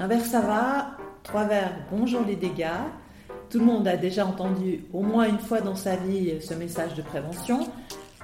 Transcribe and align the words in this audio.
Un 0.00 0.06
verre 0.06 0.24
ça 0.24 0.40
va, 0.40 0.96
trois 1.24 1.44
verres 1.44 1.76
bonjour 1.92 2.22
les 2.26 2.34
dégâts. 2.34 2.64
Tout 3.50 3.58
le 3.58 3.66
monde 3.66 3.86
a 3.86 3.98
déjà 3.98 4.24
entendu 4.24 4.86
au 4.94 5.02
moins 5.02 5.28
une 5.28 5.38
fois 5.38 5.60
dans 5.60 5.76
sa 5.76 5.96
vie 5.96 6.40
ce 6.40 6.54
message 6.54 6.94
de 6.94 7.02
prévention. 7.02 7.68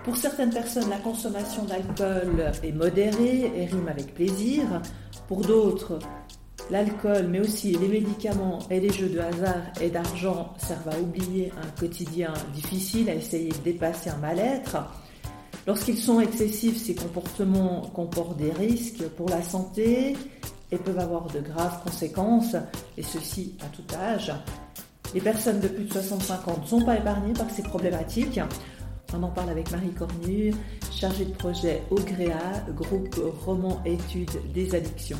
Pour 0.02 0.16
certaines 0.16 0.54
personnes, 0.54 0.88
la 0.88 0.96
consommation 0.96 1.66
d'alcool 1.66 2.50
est 2.62 2.72
modérée 2.72 3.52
et 3.54 3.66
rime 3.66 3.88
avec 3.88 4.14
plaisir. 4.14 4.62
Pour 5.28 5.42
d'autres, 5.42 5.98
l'alcool, 6.70 7.26
mais 7.28 7.40
aussi 7.40 7.72
les 7.72 7.88
médicaments 7.88 8.60
et 8.70 8.80
les 8.80 8.90
jeux 8.90 9.10
de 9.10 9.18
hasard 9.18 9.60
et 9.78 9.90
d'argent 9.90 10.54
servent 10.56 10.88
à 10.88 10.98
oublier 10.98 11.52
un 11.62 11.78
quotidien 11.78 12.32
difficile, 12.54 13.10
à 13.10 13.14
essayer 13.14 13.50
de 13.50 13.58
dépasser 13.58 14.08
un 14.08 14.16
mal-être. 14.16 14.78
Lorsqu'ils 15.66 15.98
sont 15.98 16.20
excessifs, 16.20 16.78
ces 16.78 16.94
comportements 16.94 17.82
comportent 17.92 18.38
des 18.38 18.52
risques 18.52 19.06
pour 19.10 19.28
la 19.28 19.42
santé 19.42 20.16
peuvent 20.78 20.98
avoir 20.98 21.26
de 21.26 21.40
graves 21.40 21.82
conséquences, 21.82 22.56
et 22.96 23.02
ceci 23.02 23.56
à 23.64 23.66
tout 23.66 23.84
âge. 23.94 24.32
Les 25.14 25.20
personnes 25.20 25.60
de 25.60 25.68
plus 25.68 25.84
de 25.84 25.92
65 25.92 26.48
ans 26.48 26.58
ne 26.60 26.66
sont 26.66 26.84
pas 26.84 26.96
épargnées 26.96 27.32
par 27.32 27.50
ces 27.50 27.62
problématiques. 27.62 28.40
On 29.14 29.22
en 29.22 29.28
parle 29.28 29.50
avec 29.50 29.70
Marie 29.70 29.92
Cornu, 29.92 30.52
chargée 30.90 31.26
de 31.26 31.34
projet 31.34 31.82
au 31.90 31.96
GREA, 31.96 32.64
groupe 32.74 33.14
Roman 33.44 33.80
Études 33.84 34.52
des 34.52 34.74
addictions. 34.74 35.18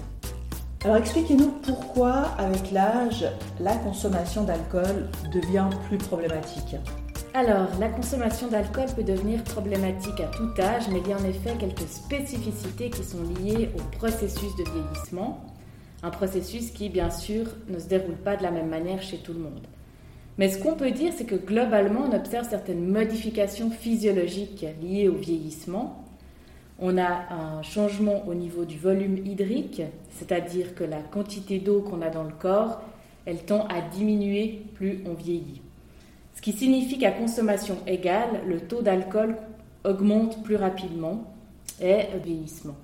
Alors 0.84 0.97
expliquez-nous 0.97 1.52
pourquoi, 1.62 2.12
avec 2.38 2.70
l'âge, 2.73 3.27
la 3.61 3.77
consommation 3.77 4.45
d'alcool 4.45 5.09
devient 5.33 5.69
plus 5.88 5.98
problématique. 5.98 6.77
Alors, 7.39 7.69
la 7.79 7.91
consommation 7.91 8.49
d'alcool 8.49 8.87
peut 8.97 9.03
devenir 9.03 9.45
problématique 9.45 10.21
à 10.21 10.29
tout 10.29 10.59
âge, 10.59 10.85
mais 10.91 11.01
il 11.01 11.11
y 11.11 11.13
a 11.13 11.19
en 11.19 11.25
effet 11.25 11.53
quelques 11.61 11.87
spécificités 11.87 12.89
qui 12.89 13.05
sont 13.05 13.23
liées 13.39 13.69
au 13.77 13.97
processus 13.99 14.57
de 14.57 14.65
vieillissement. 14.65 15.45
Un 16.03 16.09
processus 16.09 16.71
qui, 16.71 16.89
bien 16.89 17.11
sûr, 17.11 17.45
ne 17.69 17.79
se 17.79 17.89
déroule 17.89 18.15
pas 18.15 18.37
de 18.37 18.43
la 18.43 18.51
même 18.51 18.70
manière 18.70 19.03
chez 19.03 19.19
tout 19.19 19.34
le 19.34 19.41
monde. 19.41 19.67
Mais 20.39 20.48
ce 20.48 20.59
qu'on 20.59 20.77
peut 20.77 20.93
dire, 20.93 21.12
c'est 21.15 21.27
que 21.27 21.34
globalement, 21.34 22.09
on 22.11 22.17
observe 22.17 22.48
certaines 22.48 22.89
modifications 22.89 23.69
physiologiques 23.69 24.65
liées 24.81 25.11
au 25.11 25.17
vieillissement. 25.17 26.06
On 26.78 26.97
a 26.97 27.34
un 27.34 27.61
changement 27.61 28.27
au 28.27 28.33
niveau 28.33 28.65
du 28.65 28.78
volume 28.78 29.19
hydrique, 29.27 29.83
c'est-à-dire 30.09 30.75
que 30.75 30.84
la 30.84 31.03
quantité 31.03 31.59
d'eau 31.59 31.83
qu'on 31.83 32.00
a 32.00 32.09
dans 32.09 32.25
le 32.25 32.33
corps, 32.33 32.81
elle 33.27 33.45
tend 33.45 33.67
à 33.67 33.83
diminuer 33.83 34.62
plus 34.75 35.05
on 35.05 35.12
vieillit. 35.12 35.61
Ce 36.37 36.42
qui 36.42 36.53
signifie 36.53 36.98
qu'à 36.98 37.11
consommation 37.11 37.79
égale, 37.87 38.42
le 38.47 38.61
taux 38.61 38.83
d'alcool 38.83 39.37
augmente 39.84 40.43
plus 40.45 40.56
rapidement 40.56 41.25
et 41.81 42.03
vieillissement. 42.23 42.77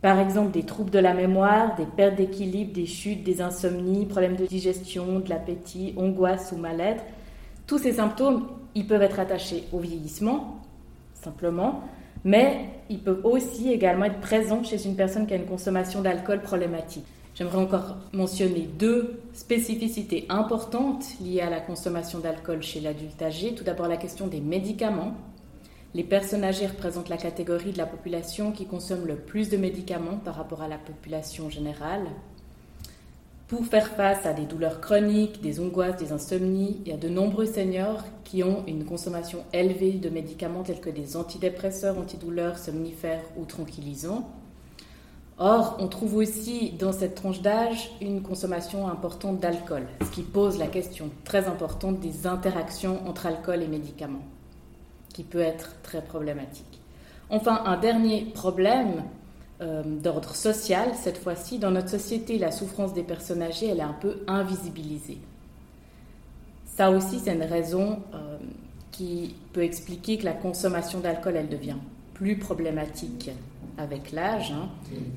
Par 0.00 0.18
exemple, 0.18 0.52
des 0.52 0.62
troubles 0.64 0.90
de 0.90 0.98
la 0.98 1.14
mémoire, 1.14 1.76
des 1.76 1.84
pertes 1.84 2.16
d'équilibre, 2.16 2.72
des 2.72 2.86
chutes, 2.86 3.24
des 3.24 3.40
insomnies, 3.42 4.06
problèmes 4.06 4.36
de 4.36 4.46
digestion, 4.46 5.20
de 5.20 5.28
l'appétit, 5.28 5.94
angoisse 5.96 6.52
ou 6.52 6.56
mal-être. 6.56 7.04
Tous 7.66 7.78
ces 7.78 7.94
symptômes, 7.94 8.46
ils 8.74 8.86
peuvent 8.86 9.02
être 9.02 9.20
attachés 9.20 9.64
au 9.72 9.78
vieillissement, 9.78 10.60
simplement, 11.14 11.82
mais 12.24 12.70
ils 12.88 13.00
peuvent 13.00 13.24
aussi 13.24 13.70
également 13.72 14.06
être 14.06 14.20
présents 14.20 14.64
chez 14.64 14.86
une 14.86 14.96
personne 14.96 15.26
qui 15.26 15.34
a 15.34 15.36
une 15.36 15.46
consommation 15.46 16.02
d'alcool 16.02 16.40
problématique. 16.40 17.04
J'aimerais 17.36 17.58
encore 17.58 17.96
mentionner 18.14 18.66
deux 18.78 19.20
spécificités 19.34 20.24
importantes 20.30 21.04
liées 21.20 21.42
à 21.42 21.50
la 21.50 21.60
consommation 21.60 22.18
d'alcool 22.18 22.62
chez 22.62 22.80
l'adulte 22.80 23.20
âgé. 23.20 23.54
Tout 23.54 23.62
d'abord 23.62 23.88
la 23.88 23.98
question 23.98 24.26
des 24.26 24.40
médicaments. 24.40 25.14
Les 25.92 26.02
personnes 26.02 26.44
âgées 26.44 26.66
représentent 26.66 27.10
la 27.10 27.18
catégorie 27.18 27.72
de 27.72 27.78
la 27.78 27.84
population 27.84 28.52
qui 28.52 28.64
consomme 28.64 29.06
le 29.06 29.16
plus 29.16 29.50
de 29.50 29.58
médicaments 29.58 30.16
par 30.16 30.36
rapport 30.36 30.62
à 30.62 30.68
la 30.68 30.78
population 30.78 31.50
générale. 31.50 32.06
Pour 33.48 33.66
faire 33.66 33.88
face 33.88 34.24
à 34.24 34.32
des 34.32 34.46
douleurs 34.46 34.80
chroniques, 34.80 35.42
des 35.42 35.60
angoisses, 35.60 35.98
des 35.98 36.12
insomnies, 36.12 36.80
il 36.86 36.90
y 36.90 36.94
a 36.94 36.96
de 36.96 37.10
nombreux 37.10 37.46
seniors 37.46 38.02
qui 38.24 38.44
ont 38.44 38.64
une 38.66 38.86
consommation 38.86 39.44
élevée 39.52 39.92
de 39.92 40.08
médicaments 40.08 40.62
tels 40.62 40.80
que 40.80 40.90
des 40.90 41.18
antidépresseurs, 41.18 41.98
antidouleurs, 41.98 42.58
somnifères 42.58 43.24
ou 43.36 43.44
tranquillisants. 43.44 44.26
Or, 45.38 45.76
on 45.80 45.88
trouve 45.88 46.16
aussi 46.16 46.72
dans 46.72 46.92
cette 46.92 47.14
tranche 47.14 47.42
d'âge 47.42 47.90
une 48.00 48.22
consommation 48.22 48.88
importante 48.88 49.38
d'alcool, 49.38 49.86
ce 50.02 50.10
qui 50.10 50.22
pose 50.22 50.58
la 50.58 50.66
question 50.66 51.10
très 51.24 51.46
importante 51.46 52.00
des 52.00 52.26
interactions 52.26 53.06
entre 53.06 53.26
alcool 53.26 53.62
et 53.62 53.68
médicaments 53.68 54.24
qui 55.12 55.24
peut 55.24 55.40
être 55.40 55.80
très 55.82 56.02
problématique. 56.02 56.80
Enfin, 57.30 57.62
un 57.64 57.78
dernier 57.78 58.26
problème 58.34 59.02
euh, 59.62 59.82
d'ordre 59.82 60.34
social, 60.34 60.90
cette 60.94 61.16
fois-ci, 61.16 61.58
dans 61.58 61.70
notre 61.70 61.88
société, 61.88 62.38
la 62.38 62.50
souffrance 62.50 62.92
des 62.92 63.02
personnes 63.02 63.40
âgées, 63.42 63.68
elle 63.68 63.78
est 63.78 63.82
un 63.82 63.96
peu 63.98 64.18
invisibilisée. 64.26 65.18
Ça 66.66 66.90
aussi, 66.90 67.18
c'est 67.18 67.34
une 67.34 67.42
raison 67.42 68.00
euh, 68.14 68.36
qui 68.92 69.34
peut 69.54 69.62
expliquer 69.62 70.18
que 70.18 70.26
la 70.26 70.34
consommation 70.34 71.00
d'alcool, 71.00 71.36
elle 71.36 71.48
devient 71.48 71.76
plus 72.16 72.38
problématique 72.38 73.30
avec 73.76 74.10
l'âge, 74.10 74.50
hein. 74.50 74.70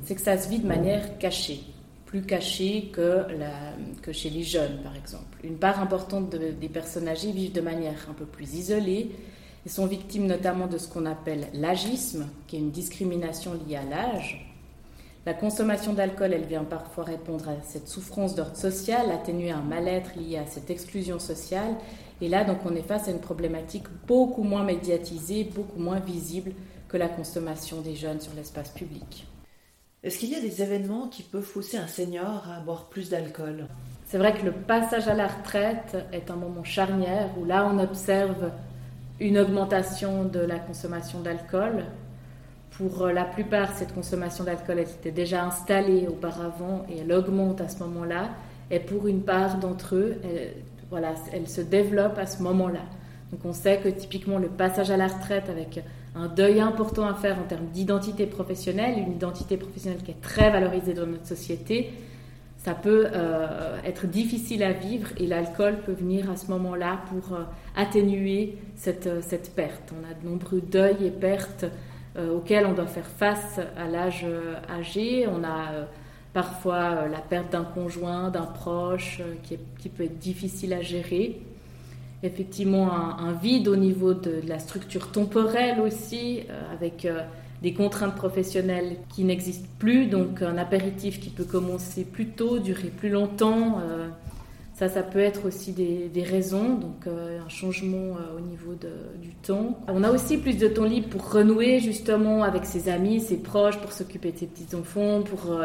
c'est 0.04 0.16
que 0.16 0.22
ça 0.22 0.38
se 0.38 0.50
vit 0.50 0.60
de 0.60 0.68
manière 0.68 1.18
cachée, 1.18 1.62
plus 2.06 2.24
cachée 2.24 2.92
que, 2.92 3.26
chez 4.12 4.30
les 4.30 4.44
jeunes, 4.44 4.80
par 4.84 4.98
exemple. 4.98 5.38
Une 5.46 5.56
part 5.56 5.82
importante 5.82 6.36
des 6.36 6.70
personnes 6.70 7.08
âgées 7.08 7.32
vivent 7.32 7.54
de 7.54 7.62
manière 7.62 8.08
un 8.10 8.14
peu 8.14 8.26
plus 8.26 8.54
isolée, 8.54 9.12
ils 9.66 9.72
sont 9.72 9.86
victimes 9.86 10.28
notamment 10.28 10.68
de 10.68 10.78
ce 10.78 10.90
qu'on 10.90 11.06
appelle 11.06 11.48
l'agisme, 11.54 12.28
qui 12.48 12.58
est 12.58 12.60
une 12.60 12.72
discrimination 12.72 13.54
liée 13.54 13.78
à 13.78 13.84
l'âge. 13.84 14.46
La 15.26 15.34
consommation 15.34 15.94
d'alcool, 15.94 16.34
elle 16.34 16.46
vient 16.46 16.66
parfois 16.66 17.06
répondre 17.06 17.48
à 17.48 17.62
cette 17.64 17.88
souffrance 17.88 18.36
d'ordre 18.36 18.58
social, 18.58 19.10
atténuer 19.12 19.52
un 19.52 19.62
mal-être 19.62 20.18
lié 20.18 20.38
à 20.38 20.46
cette 20.46 20.70
exclusion 20.70 21.20
sociale. 21.20 21.76
Et 22.20 22.28
là, 22.28 22.44
donc, 22.44 22.58
on 22.66 22.76
est 22.76 22.82
face 22.82 23.08
à 23.08 23.12
une 23.12 23.20
problématique 23.20 23.86
beaucoup 24.08 24.44
moins 24.44 24.64
médiatisée, 24.64 25.46
beaucoup 25.46 25.80
moins 25.80 26.00
visible 26.00 26.52
que 26.90 26.98
la 26.98 27.08
consommation 27.08 27.82
des 27.82 27.96
jeunes 27.96 28.20
sur 28.20 28.34
l'espace 28.34 28.70
public. 28.70 29.28
Est-ce 30.04 30.18
qu'il 30.18 30.32
y 30.32 30.36
a 30.36 30.42
des 30.42 30.62
événements 30.62 31.08
qui 31.08 31.24
peuvent 31.24 31.50
pousser 31.52 31.78
un 31.78 31.88
senior 31.88 32.48
à 32.50 32.60
boire 32.62 32.86
plus 32.86 33.10
d'alcool? 33.10 33.68
C'est 34.06 34.18
vrai 34.18 34.34
que 34.34 34.46
le 34.46 34.52
passage 34.52 35.08
à 35.08 35.14
la 35.14 35.28
retraite 35.28 35.98
est 36.12 36.32
un 36.32 36.36
moment 36.36 36.64
charnière 36.64 37.30
où 37.38 37.46
là, 37.46 37.70
on 37.72 37.78
observe 37.80 38.52
une 39.20 39.38
augmentation 39.38 40.26
de 40.26 40.40
la 40.40 40.58
consommation 40.58 41.20
d'alcool. 41.20 41.86
Pour 42.72 43.04
euh, 43.04 43.12
la 43.12 43.26
plupart, 43.26 43.78
cette 43.78 43.94
consommation 43.94 44.46
d'alcool 44.46 44.80
était 44.80 45.12
déjà 45.12 45.44
installée 45.44 46.08
auparavant 46.08 46.86
et 46.90 47.00
elle 47.00 47.12
augmente 47.12 47.62
à 47.62 47.68
ce 47.68 47.80
moment-là. 47.80 48.30
Et 48.72 48.80
pour 48.80 49.08
une 49.08 49.22
part 49.22 49.58
d'entre 49.60 49.96
eux, 49.96 50.16
elle, 50.24 50.54
voilà, 50.90 51.14
elle 51.34 51.48
se 51.48 51.62
développe 51.62 52.18
à 52.18 52.26
ce 52.26 52.42
moment-là. 52.42 52.82
Donc 53.32 53.42
on 53.46 53.54
sait 53.54 53.78
que 53.78 53.90
typiquement 53.90 54.40
le 54.40 54.48
passage 54.48 54.90
à 54.90 54.98
la 54.98 55.08
retraite 55.08 55.50
avec 55.50 55.84
un 56.16 56.28
deuil 56.28 56.60
important 56.60 57.08
à 57.08 57.14
faire 57.14 57.38
en 57.40 57.44
termes 57.44 57.68
d'identité 57.68 58.26
professionnelle, 58.26 58.98
une 58.98 59.14
identité 59.14 59.58
professionnelle 59.58 60.02
qui 60.04 60.12
est 60.12 60.22
très 60.22 60.50
valorisée 60.50 60.94
dans 60.94 61.06
notre 61.06 61.28
société, 61.28 61.92
ça 62.60 62.74
peut 62.74 63.08
euh, 63.14 63.78
être 63.86 64.06
difficile 64.06 64.64
à 64.64 64.74
vivre 64.74 65.10
et 65.18 65.28
l'alcool 65.28 65.78
peut 65.86 65.94
venir 65.94 66.30
à 66.30 66.36
ce 66.36 66.52
moment-là 66.52 67.00
pour 67.10 67.34
euh, 67.34 67.44
atténuer 67.76 68.58
cette, 68.76 69.08
euh, 69.08 69.22
cette, 69.22 69.56
perte. 69.56 69.94
On 69.94 70.10
a 70.10 70.14
de 70.14 70.28
nombreux 70.30 70.60
deuils 70.62 71.06
et 71.06 71.12
pertes 71.12 71.66
auxquels 72.36 72.66
on 72.66 72.74
doit 72.74 72.88
faire 72.88 73.06
face 73.06 73.62
à 73.78 73.88
l'âge 73.88 74.26
âgé. 74.70 75.26
On 75.28 75.42
a 75.46 75.86
parfois 76.34 77.08
la 77.08 77.20
perte 77.20 77.54
d'un 77.54 77.64
conjoint, 77.64 78.30
d'un 78.30 78.46
proche 78.46 79.22
qui, 79.44 79.90
peut 79.90 80.04
être 80.04 80.20
difficile 80.20 80.74
à 80.74 80.82
gérer. 80.82 81.40
Effectivement, 82.22 82.92
un, 82.92 83.32
vide 83.34 83.68
au 83.68 83.76
niveau 83.76 84.14
de, 84.14 84.42
de, 84.42 84.48
la 84.48 84.60
structure 84.60 85.12
temporelle 85.12 85.80
aussi, 85.80 86.42
avec 86.74 87.08
des 87.62 87.74
contraintes 87.74 88.16
professionnelles 88.16 88.98
qui 89.14 89.24
n'existent 89.24 89.68
plus, 89.80 90.08
donc 90.08 90.42
un 90.42 90.58
apéritif 90.58 91.20
qui 91.20 91.30
peut 91.30 91.44
commencer 91.44 92.06
plus 92.06 92.28
tôt, 92.28 92.60
durer 92.60 92.88
plus 92.88 93.10
longtemps. 93.10 93.80
Euh, 93.82 94.08
ça, 94.74 94.88
ça 94.88 95.04
peut 95.04 95.20
être 95.20 95.46
aussi 95.46 95.74
des, 95.74 96.24
raisons, 96.24 96.76
donc 96.76 97.06
euh, 97.06 97.42
un 97.46 97.50
changement 97.50 97.98
euh, 98.16 98.38
au 98.38 98.40
niveau 98.40 98.76
du 99.22 99.34
temps. 99.34 99.78
On 99.90 100.06
a 100.06 100.12
aussi 100.12 100.38
plus 100.38 100.58
de 100.58 100.70
temps 100.70 100.86
libre 100.86 101.10
pour 101.10 101.34
renouer 101.34 101.80
justement 101.80 102.44
avec 102.44 102.66
ses 102.66 102.88
amis, 102.88 103.20
ses 103.20 103.38
proches, 103.38 103.78
pour 103.78 103.92
s'occuper 103.92 104.32
de 104.32 104.38
ses 104.38 104.48
petits-enfants, 104.48 105.22
pour 105.22 105.58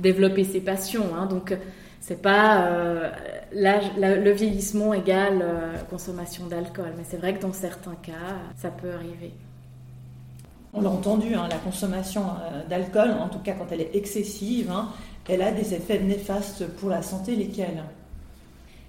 développer 0.00 0.44
ses 0.44 0.60
passions. 0.60 1.14
Hein. 1.14 1.26
donc, 1.26 1.54
c'est 2.00 2.20
pas 2.20 2.70
le 3.52 4.30
vieillissement 4.32 4.92
égale 4.94 5.44
consommation 5.90 6.46
d'alcool, 6.46 6.92
mais 6.96 7.04
c'est 7.08 7.16
vrai 7.16 7.34
que 7.34 7.40
dans 7.42 7.52
certains 7.52 7.94
cas, 7.94 8.36
ça 8.56 8.70
peut 8.70 8.92
arriver. 8.92 9.32
On 10.76 10.80
l'a 10.80 10.90
entendu, 10.90 11.34
hein, 11.34 11.46
la 11.48 11.58
consommation 11.58 12.22
euh, 12.22 12.68
d'alcool, 12.68 13.12
en 13.12 13.28
tout 13.28 13.38
cas 13.38 13.52
quand 13.52 13.66
elle 13.70 13.80
est 13.80 13.94
excessive, 13.94 14.72
hein, 14.72 14.88
elle 15.28 15.42
a 15.42 15.52
des 15.52 15.72
effets 15.72 16.00
néfastes 16.00 16.66
pour 16.66 16.90
la 16.90 17.00
santé, 17.00 17.36
lesquels? 17.36 17.84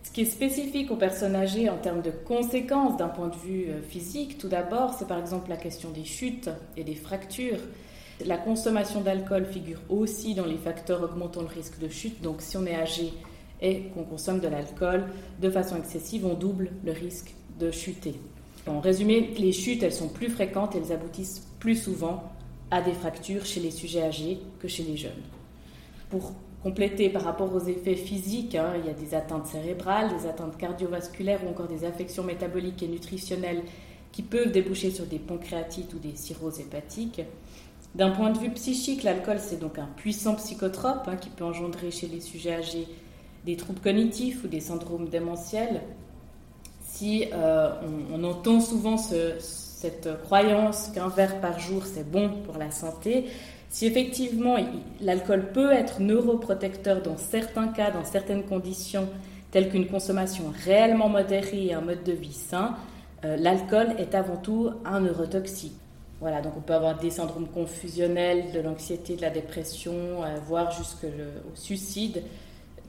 Ce 0.01 0.09
qui 0.09 0.21
est 0.21 0.25
spécifique 0.25 0.89
aux 0.89 0.95
personnes 0.95 1.35
âgées 1.35 1.69
en 1.69 1.77
termes 1.77 2.01
de 2.01 2.09
conséquences 2.09 2.97
d'un 2.97 3.07
point 3.07 3.27
de 3.27 3.35
vue 3.35 3.67
euh, 3.69 3.83
physique, 3.83 4.39
tout 4.39 4.47
d'abord, 4.47 4.95
c'est 4.97 5.07
par 5.07 5.19
exemple 5.19 5.47
la 5.49 5.57
question 5.57 5.91
des 5.91 6.05
chutes 6.05 6.49
et 6.75 6.83
des 6.83 6.95
fractures. 6.95 7.59
La 8.23 8.38
consommation 8.38 9.01
d'alcool 9.01 9.45
figure 9.45 9.81
aussi 9.89 10.35
dans 10.35 10.45
les 10.45 10.57
facteurs 10.57 11.03
augmentant 11.03 11.41
le 11.41 11.47
risque 11.47 11.79
de 11.79 11.89
chute. 11.89 12.21
Donc 12.21 12.41
si 12.41 12.56
on 12.56 12.65
est 12.65 12.75
âgé 12.75 13.12
et 13.62 13.83
qu'on 13.94 14.03
consomme 14.03 14.39
de 14.39 14.47
l'alcool 14.47 15.03
de 15.41 15.50
façon 15.50 15.75
excessive, 15.75 16.25
on 16.25 16.33
double 16.33 16.71
le 16.85 16.94
risque 16.94 17.33
de 17.59 17.71
chuter. 17.71 18.15
En 18.67 18.79
résumé, 18.79 19.33
les 19.38 19.51
chutes, 19.51 19.83
elles 19.83 19.94
sont 19.94 20.07
plus 20.07 20.29
fréquentes 20.29 20.75
et 20.75 20.79
elles 20.79 20.94
aboutissent 20.94 21.45
plus 21.59 21.75
souvent 21.75 22.31
à 22.71 22.81
des 22.81 22.94
fractures 22.94 23.45
chez 23.45 23.59
les 23.59 23.71
sujets 23.71 24.03
âgés 24.03 24.39
que 24.59 24.67
chez 24.67 24.83
les 24.83 24.97
jeunes. 24.97 25.12
Pour 26.09 26.33
compléter 26.63 27.09
par 27.09 27.23
rapport 27.23 27.53
aux 27.53 27.59
effets 27.59 27.95
physiques, 27.95 28.56
hein, 28.56 28.73
il 28.79 28.88
y 28.88 28.89
a 28.89 28.94
des 28.94 29.13
atteintes 29.13 29.45
cérébrales, 29.45 30.09
des 30.17 30.27
atteintes 30.27 30.57
cardiovasculaires 30.57 31.44
ou 31.45 31.50
encore 31.50 31.67
des 31.67 31.85
affections 31.85 32.23
métaboliques 32.23 32.81
et 32.81 32.88
nutritionnelles 32.88 33.62
qui 34.12 34.23
peuvent 34.23 34.51
déboucher 34.51 34.91
sur 34.91 35.06
des 35.06 35.19
pancréatites 35.19 35.94
ou 35.94 36.00
des 36.00 36.15
cirrhoses 36.15 36.62
hépatiques. 36.62 37.21
D'un 37.95 38.12
point 38.12 38.30
de 38.30 38.38
vue 38.38 38.50
psychique, 38.50 39.03
l'alcool, 39.03 39.38
c'est 39.39 39.57
donc 39.59 39.80
un 39.80 39.88
puissant 39.95 40.36
psychotrope 40.36 41.07
hein, 41.07 41.15
qui 41.15 41.30
peut 41.30 41.45
engendrer 41.45 41.92
chez 41.92 42.07
les 42.07 42.19
sujets 42.19 42.56
âgés 42.56 42.88
des 43.45 43.56
troubles 43.56 43.80
cognitifs 43.80 44.44
ou 44.44 44.47
des 44.47 44.59
syndromes 44.59 45.07
démentiels. 45.07 45.81
Si 46.81 47.25
euh, 47.33 47.69
on, 48.13 48.21
entend 48.25 48.59
souvent 48.59 48.97
cette 48.97 50.09
croyance 50.24 50.89
qu'un 50.94 51.07
verre 51.07 51.39
par 51.39 51.57
jour, 51.59 51.86
c'est 51.86 52.09
bon 52.09 52.31
pour 52.45 52.57
la 52.57 52.69
santé, 52.69 53.27
si 53.69 53.86
effectivement 53.86 54.57
l'alcool 55.00 55.51
peut 55.53 55.71
être 55.71 56.01
neuroprotecteur 56.01 57.01
dans 57.01 57.18
certains 57.18 57.69
cas, 57.69 57.91
dans 57.91 58.03
certaines 58.03 58.44
conditions, 58.44 59.07
telles 59.51 59.69
qu'une 59.69 59.88
consommation 59.88 60.51
réellement 60.65 61.07
modérée 61.07 61.68
et 61.68 61.74
un 61.74 61.81
mode 61.81 62.03
de 62.03 62.12
vie 62.12 62.33
sain, 62.33 62.75
euh, 63.24 63.38
l'alcool 63.38 63.95
est 63.98 64.15
avant 64.15 64.38
tout 64.38 64.71
un 64.83 65.00
neurotoxique. 65.00 65.80
Voilà, 66.25 66.42
donc 66.42 66.54
on 66.57 66.62
peut 66.62 66.74
avoir 66.74 66.98
des 66.98 67.12
syndromes 67.12 67.48
confusionnels, 67.48 68.51
de 68.51 68.60
l'anxiété, 68.60 69.16
de 69.16 69.22
la 69.22 69.30
dépression, 69.30 69.94
euh, 69.94 70.38
voire 70.48 70.72
jusqu'au 70.72 71.06
suicide, 71.54 72.24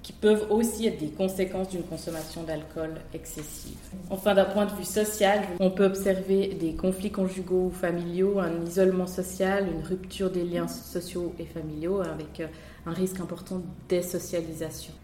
qui 0.02 0.14
peuvent 0.14 0.46
aussi 0.48 0.86
être 0.86 0.96
des 0.96 1.10
conséquences 1.10 1.68
d'une 1.68 1.82
consommation 1.82 2.44
d'alcool 2.44 2.94
excessive. 3.12 3.76
Enfin, 4.08 4.34
d'un 4.34 4.46
point 4.46 4.64
de 4.64 4.70
vue 4.70 4.86
social, 4.86 5.42
on 5.60 5.70
peut 5.70 5.84
observer 5.84 6.54
des 6.58 6.76
conflits 6.76 7.10
conjugaux 7.10 7.66
ou 7.66 7.70
familiaux, 7.70 8.38
un 8.38 8.64
isolement 8.64 9.06
social, 9.06 9.68
une 9.68 9.84
rupture 9.84 10.30
des 10.30 10.42
liens 10.42 10.66
sociaux 10.66 11.34
et 11.38 11.44
familiaux, 11.44 12.00
avec 12.00 12.40
euh, 12.40 12.46
un 12.86 12.92
risque 12.94 13.20
important 13.20 13.56
de 13.56 13.64
désocialisation. 13.90 14.94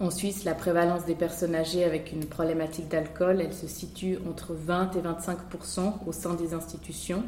En 0.00 0.10
Suisse, 0.10 0.42
la 0.42 0.56
prévalence 0.56 1.04
des 1.04 1.14
personnes 1.14 1.54
âgées 1.54 1.84
avec 1.84 2.10
une 2.10 2.24
problématique 2.24 2.88
d'alcool, 2.88 3.40
elle 3.40 3.54
se 3.54 3.68
situe 3.68 4.18
entre 4.28 4.54
20 4.54 4.96
et 4.96 5.02
25% 5.02 6.08
au 6.08 6.10
sein 6.10 6.34
des 6.34 6.52
institutions 6.52 7.22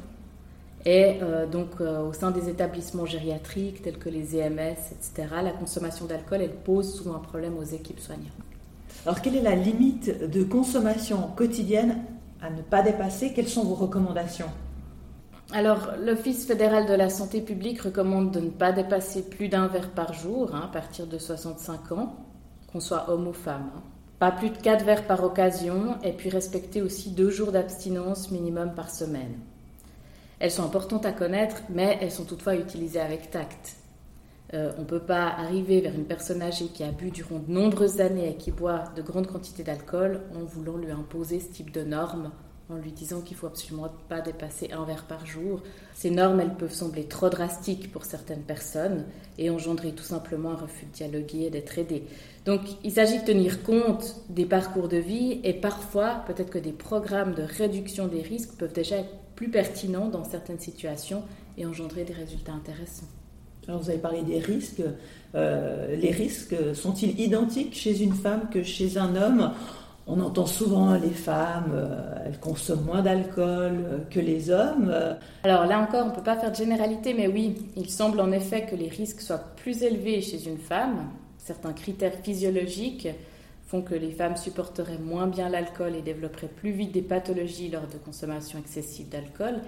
et 0.85 1.19
euh, 1.23 1.47
donc 1.47 1.81
euh, 1.81 2.03
au 2.03 2.13
sein 2.13 2.31
des 2.31 2.49
établissements 2.49 3.07
gériatriques 3.07 3.83
tels 3.83 3.99
que 3.99 4.09
les 4.09 4.37
EMS, 4.37 4.77
etc. 4.93 5.29
La 5.43 5.53
consommation 5.53 6.07
d'alcool, 6.07 6.43
elle 6.43 6.55
pose 6.55 6.95
souvent 6.95 7.17
un 7.17 7.21
problème 7.21 7.57
aux 7.57 7.65
équipes 7.65 8.01
soignantes. 8.01 8.27
Alors 9.07 9.21
quelle 9.21 9.37
est 9.37 9.43
la 9.43 9.55
limite 9.55 10.29
de 10.31 10.43
consommation 10.43 11.29
quotidienne 11.37 11.99
à 12.41 12.51
ne 12.51 12.63
pas 12.63 12.83
dépasser? 12.83 13.33
Quelles 13.33 13.49
sont 13.49 13.65
vos 13.65 13.75
recommandations? 13.75 14.51
Alors, 15.55 15.91
l'Office 16.01 16.47
fédéral 16.47 16.87
de 16.87 16.95
la 16.95 17.11
santé 17.11 17.43
publique 17.43 17.83
recommande 17.83 18.31
de 18.31 18.41
ne 18.41 18.49
pas 18.49 18.73
dépasser 18.73 19.23
plus 19.23 19.49
d'un 19.49 19.67
verre 19.67 19.91
par 19.91 20.15
jour 20.15 20.55
hein, 20.55 20.63
à 20.65 20.69
partir 20.69 21.07
de 21.07 21.19
65 21.19 21.93
ans 21.93 22.17
qu'on 22.73 22.81
soit 22.81 23.11
homme 23.11 23.29
ou 23.29 23.35
femme. 23.35 23.71
Hein. 23.77 23.83
Pas 24.19 24.31
plus 24.31 24.49
de 24.49 24.57
4 24.57 24.85
verres 24.85 25.07
par 25.07 25.23
occasion, 25.23 25.97
et 26.03 26.13
puis 26.13 26.31
respecter 26.31 26.81
aussi 26.81 27.11
2 27.11 27.29
jours 27.29 27.53
d'abstinence 27.53 28.31
minimum 28.31 28.73
par 28.75 28.89
semaine. 28.89 29.35
Elles 30.43 30.51
sont 30.51 30.65
importantes 30.65 31.07
à 31.07 31.13
connaître, 31.13 31.63
mais 31.71 31.99
elles 32.01 32.11
sont 32.11 32.25
toutefois 32.25 32.57
utilisées 32.57 32.99
avec 32.99 33.31
tact. 33.31 33.77
Euh, 34.55 34.73
on 34.77 34.81
ne 34.81 34.87
peut 34.87 34.99
pas 34.99 35.29
arriver 35.29 35.81
vers 35.81 35.95
une 35.95 36.05
personne 36.05 36.43
âgée 36.43 36.67
qui 36.67 36.83
a 36.83 36.91
bu 36.91 37.13
durant 37.13 37.39
de 37.39 37.49
nombreuses 37.49 38.01
années 38.01 38.31
et 38.31 38.35
qui 38.35 38.51
boit 38.51 38.87
de 38.97 39.03
grandes 39.03 39.29
quantités 39.29 39.63
d'alcool 39.63 40.21
en 40.35 40.43
voulant 40.43 40.77
lui 40.77 40.91
imposer 40.91 41.39
ce 41.39 41.53
type 41.53 41.71
de 41.71 41.85
normes 41.85 42.33
en 42.69 42.75
lui 42.75 42.91
disant 42.91 43.21
qu'il 43.21 43.37
faut 43.37 43.47
absolument 43.47 43.89
pas 44.09 44.21
dépasser 44.21 44.73
un 44.73 44.85
verre 44.85 45.05
par 45.05 45.27
jour. 45.27 45.63
Ces 45.95 46.11
normes, 46.11 46.41
elles 46.41 46.57
peuvent 46.57 46.73
sembler 46.73 47.05
trop 47.05 47.29
drastiques 47.29 47.93
pour 47.93 48.05
certaines 48.05 48.43
personnes 48.43 49.05
et 49.39 49.49
engendrer 49.49 49.93
tout 49.93 50.03
simplement 50.03 50.51
un 50.51 50.57
refus 50.57 50.87
de 50.87 50.91
dialoguer 50.91 51.45
et 51.45 51.51
d'être 51.51 51.79
aidé. 51.79 52.03
Donc, 52.47 52.63
il 52.83 52.91
s'agit 52.91 53.21
de 53.21 53.25
tenir 53.25 53.63
compte 53.63 54.17
des 54.29 54.47
parcours 54.47 54.89
de 54.89 54.97
vie 54.97 55.41
et 55.45 55.55
parfois, 55.55 56.25
peut-être 56.27 56.51
que 56.51 56.59
des 56.59 56.73
programmes 56.73 57.35
de 57.35 57.43
réduction 57.43 58.09
des 58.09 58.23
risques 58.23 58.57
peuvent 58.59 58.73
déjà 58.73 58.97
être 58.97 59.22
plus 59.35 59.49
pertinents 59.49 60.09
dans 60.09 60.25
certaines 60.25 60.61
situations 60.61 61.23
et 61.57 61.67
engendrer 61.67 62.05
des 62.05 62.13
résultats 62.13 62.53
intéressants. 62.53 63.07
Alors, 63.69 63.81
vous 63.81 63.91
avez 63.91 63.99
parlé 63.99 64.23
des 64.23 64.39
risques. 64.39 64.83
Euh, 65.35 65.97
les 65.97 66.11
risques 66.11 66.57
sont-ils 66.75 67.19
identiques 67.21 67.75
chez 67.75 68.03
une 68.03 68.13
femme 68.13 68.49
que 68.51 68.63
chez 68.63 68.99
un 68.99 69.15
homme? 69.15 69.53
On 70.09 70.19
entend 70.19 70.47
souvent 70.47 70.95
les 70.95 71.11
femmes, 71.11 71.71
euh, 71.73 72.25
elles 72.27 72.41
consomment 72.41 72.87
moins 72.87 73.03
d'alcool 73.03 73.85
euh, 73.85 73.99
que 74.11 74.19
les 74.19 74.51
hommes. 74.51 74.93
Alors 75.45 75.65
là 75.67 75.79
encore, 75.79 76.07
on 76.07 76.09
ne 76.09 76.15
peut 76.15 76.25
pas 76.25 76.37
faire 76.37 76.51
de 76.51 76.57
généralité, 76.57 77.15
mais 77.15 77.29
oui, 77.29 77.55
il 77.77 77.89
semble 77.89 78.19
en 78.21 78.33
effet 78.33 78.67
que 78.67 78.75
les 78.75 78.89
risques 78.89 79.21
soient 79.21 79.45
plus 79.57 79.85
élevés 79.85 80.21
chez 80.21 80.49
une 80.49 80.59
femme. 80.59 81.07
Certains 81.39 81.73
critères 81.73 82.15
physiologiques 82.25 83.09
que 83.81 83.95
les 83.95 84.11
femmes 84.11 84.37
supporteraient 84.37 84.99
moins 84.99 85.27
bien 85.27 85.49
l'alcool 85.49 85.97
et 85.97 86.03
développeraient 86.03 86.49
plus 86.49 86.73
vite 86.73 86.93
des 86.93 87.01
pathologies 87.03 87.71
lors 87.71 87.87
de 87.87 87.97
consommation 87.97 88.59
excessive 88.59 89.09
d'alcool. 89.09 89.61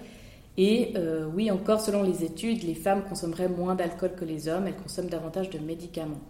Et 0.56 0.92
euh, 0.96 1.26
oui, 1.34 1.50
encore 1.50 1.80
selon 1.80 2.02
les 2.02 2.22
études, 2.22 2.62
les 2.62 2.74
femmes 2.74 3.02
consommeraient 3.08 3.48
moins 3.48 3.74
d'alcool 3.74 4.12
que 4.14 4.24
les 4.24 4.48
hommes, 4.48 4.66
elles 4.66 4.76
consomment 4.76 5.08
davantage 5.08 5.50
de 5.50 5.58
médicaments. 5.58 6.20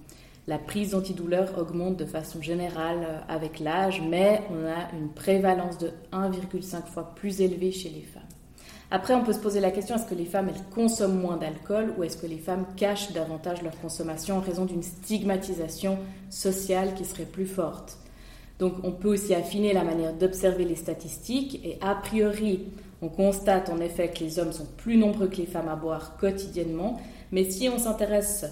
La 0.46 0.58
prise 0.58 0.90
d'antidouleurs 0.90 1.58
augmente 1.58 1.96
de 1.96 2.04
façon 2.04 2.40
générale 2.40 3.00
euh, 3.02 3.18
avec 3.28 3.60
l'âge, 3.60 4.02
mais 4.08 4.42
on 4.50 4.66
a 4.66 4.94
une 4.96 5.08
prévalence 5.08 5.78
de 5.78 5.90
1,5 6.12 6.86
fois 6.86 7.14
plus 7.14 7.40
élevée 7.40 7.72
chez 7.72 7.88
les 7.88 8.02
femmes. 8.02 8.22
Après, 8.94 9.12
on 9.12 9.24
peut 9.24 9.32
se 9.32 9.40
poser 9.40 9.58
la 9.58 9.72
question 9.72 9.96
est-ce 9.96 10.06
que 10.06 10.14
les 10.14 10.24
femmes 10.24 10.50
elles 10.50 10.72
consomment 10.72 11.18
moins 11.18 11.36
d'alcool 11.36 11.92
ou 11.98 12.04
est-ce 12.04 12.16
que 12.16 12.28
les 12.28 12.38
femmes 12.38 12.64
cachent 12.76 13.10
davantage 13.10 13.60
leur 13.60 13.76
consommation 13.80 14.36
en 14.36 14.40
raison 14.40 14.66
d'une 14.66 14.84
stigmatisation 14.84 15.98
sociale 16.30 16.94
qui 16.94 17.04
serait 17.04 17.24
plus 17.24 17.44
forte? 17.44 17.98
Donc, 18.60 18.74
on 18.84 18.92
peut 18.92 19.08
aussi 19.08 19.34
affiner 19.34 19.72
la 19.72 19.82
manière 19.82 20.12
d'observer 20.12 20.64
les 20.64 20.76
statistiques 20.76 21.60
et 21.64 21.76
a 21.80 21.96
priori, 21.96 22.66
on 23.02 23.08
constate 23.08 23.68
en 23.68 23.80
effet 23.80 24.12
que 24.12 24.20
les 24.22 24.38
hommes 24.38 24.52
sont 24.52 24.68
plus 24.76 24.96
nombreux 24.96 25.26
que 25.26 25.38
les 25.38 25.46
femmes 25.46 25.68
à 25.68 25.74
boire 25.74 26.16
quotidiennement, 26.16 27.00
mais 27.32 27.50
si 27.50 27.68
on 27.68 27.78
s'intéresse 27.78 28.44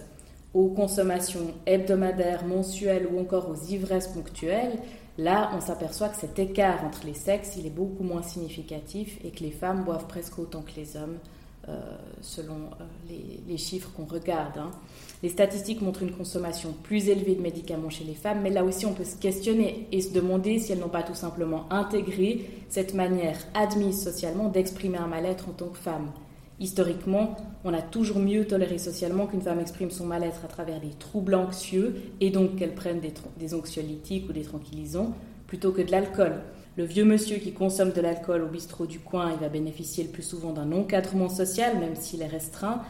aux 0.55 0.69
consommations 0.69 1.55
hebdomadaires, 1.67 2.45
mensuelles 2.45 3.09
ou 3.13 3.19
encore 3.19 3.49
aux 3.49 3.73
ivresses 3.73 4.09
ponctuelles, 4.09 4.79
là, 5.19 5.51
on 5.55 5.61
s'aperçoit 5.61 6.09
que 6.09 6.17
cet 6.17 6.39
écart 6.39 6.85
entre 6.85 7.07
les 7.07 7.15
sexes, 7.15 7.57
il 7.57 7.67
est 7.67 7.71
beaucoup 7.71 8.03
moins 8.03 8.23
significatif 8.23 9.19
et 9.25 9.31
que 9.31 9.43
les 9.43 9.51
femmes 9.51 9.85
boivent 9.85 10.07
presque 10.07 10.39
autant 10.39 10.63
que 10.63 10.73
les 10.77 10.97
hommes, 10.97 11.17
euh, 11.69 11.79
selon 12.21 12.57
euh, 12.81 12.85
les, 13.49 13.57
chiffres 13.57 13.91
qu'on 13.97 14.05
regarde. 14.05 14.59
Hein. 14.59 14.73
Les 15.23 15.29
statistiques 15.29 15.81
montrent 15.81 16.03
une 16.03 16.13
consommation 16.13 16.75
plus 16.83 17.09
élevée 17.09 17.37
de 17.37 17.41
médicaments 17.41 17.91
chez 17.91 18.05
les 18.05 18.15
femmes, 18.15 18.41
mais 18.43 18.51
là 18.51 18.65
aussi, 18.65 18.85
on 18.85 18.95
peut 18.95 19.05
se 19.05 19.17
questionner 19.17 19.87
et 19.93 20.01
se 20.01 20.13
demander 20.13 20.59
si 20.59 20.73
elles 20.73 20.81
n'ont 20.81 20.89
pas 20.89 21.05
tout 21.05 21.15
simplement 21.15 21.73
intégré 21.73 22.45
cette 22.69 22.95
manière 22.95 23.39
admise 23.55 24.03
socialement 24.03 24.49
d'exprimer 24.49 24.99
un 24.99 25.07
mal-être 25.07 25.49
en 25.49 25.53
tant 25.53 25.69
que 25.69 25.79
femme. 25.79 26.11
Historiquement, 26.63 27.37
on 27.65 27.75
a 27.75 27.83
toujours 27.83 28.21
mieux 28.21 28.47
toléré 28.47 28.79
socialement 28.79 29.27
qu'une 29.27 29.43
femme 29.43 29.59
exprime 29.59 29.91
son 29.91 30.07
mal-être 30.07 30.45
à 30.45 30.49
travers 30.49 30.81
des 30.81 30.91
troubles 30.91 31.35
anxieux 31.35 31.97
et 32.21 32.31
donc 32.31 32.55
qu'elle 32.55 32.77
prenne 32.77 33.01
des, 33.01 33.55
anxiolytiques 33.55 34.29
ou 34.29 34.33
des 34.33 34.43
tranquillisants 34.43 35.13
plutôt 35.49 35.73
que 35.73 35.83
de 35.83 35.91
l'alcool. 35.91 36.35
Le 36.77 36.85
vieux 36.85 37.05
monsieur 37.05 37.39
qui 37.39 37.53
consomme 37.53 37.91
de 37.91 38.01
l'alcool 38.01 38.43
au 38.43 38.47
bistrot 38.47 38.87
du 38.87 39.01
coin, 39.01 39.33
il 39.33 39.41
va 39.41 39.49
bénéficier 39.49 40.05
le 40.05 40.11
plus 40.11 40.23
souvent 40.23 40.53
d'un 40.53 40.71
encadrement 40.71 41.29
social, 41.29 41.81
même 41.81 41.97
s'il 41.97 42.23
est 42.23 42.29
restreint. 42.29 42.83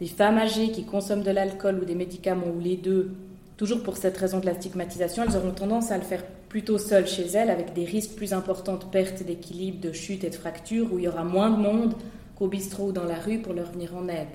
Les 0.00 0.08
femmes 0.08 0.38
âgées 0.38 0.72
qui 0.72 0.84
consomment 0.84 1.22
de 1.22 1.30
l'alcool 1.30 1.78
ou 1.80 1.84
des 1.84 1.94
médicaments 1.94 2.48
ou 2.48 2.58
les 2.58 2.76
deux, 2.76 3.12
toujours 3.56 3.84
pour 3.84 3.96
cette 3.96 4.16
raison 4.16 4.40
de 4.40 4.46
la 4.46 4.54
stigmatisation, 4.54 5.22
elles 5.22 5.36
auront 5.36 5.52
tendance 5.52 5.92
à 5.92 5.98
le 5.98 6.02
faire 6.02 6.24
plutôt 6.48 6.78
seules 6.78 7.06
chez 7.06 7.26
elles, 7.26 7.50
avec 7.50 7.74
des 7.74 7.84
risques 7.84 8.16
plus 8.16 8.32
importants 8.32 8.76
de 8.76 8.84
perte 8.84 9.22
d'équilibre, 9.22 9.80
de 9.80 9.92
chute 9.92 10.24
et 10.24 10.30
de 10.30 10.34
fracture, 10.34 10.92
où 10.92 10.98
il 10.98 11.04
y 11.04 11.08
aura 11.08 11.22
moins 11.22 11.50
de 11.50 11.62
monde, 11.62 11.94
qu'au 12.36 12.48
bistrot 12.48 12.88
ou 12.88 12.92
dans 12.92 13.04
la 13.04 13.18
rue 13.18 13.38
pour 13.38 13.52
leur 13.52 13.70
venir 13.70 13.94
en 13.96 14.08
aide. 14.08 14.28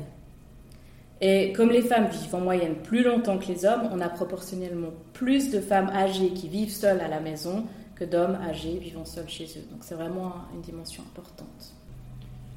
Et 1.22 1.52
comme 1.52 1.70
les 1.70 1.82
femmes 1.82 2.08
vivent 2.08 2.36
en 2.36 2.40
moyenne 2.40 2.76
plus 2.76 3.04
longtemps 3.04 3.38
que 3.38 3.48
les 3.48 3.66
hommes, 3.66 3.90
on 3.92 4.00
a 4.00 4.08
proportionnellement 4.08 4.92
plus 5.14 5.52
de 5.52 5.60
femmes 5.60 5.90
âgées 5.90 6.30
qui 6.30 6.48
vivent 6.48 6.72
seules 6.72 7.02
à 7.02 7.10
la 7.10 7.20
maison 7.20 7.66
que 7.96 8.06
d'hommes 8.06 8.38
âgés 8.50 8.78
vivant 8.78 9.04
seuls 9.04 9.28
chez 9.28 9.46
eux. 9.58 9.68
Donc 9.70 9.80
c'est 9.82 9.96
vraiment 9.96 10.34
une 10.54 10.62
dimension 10.62 11.04
importante. 11.04 11.74